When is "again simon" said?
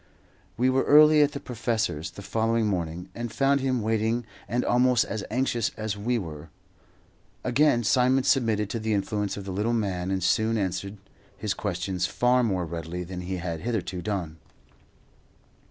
7.43-8.23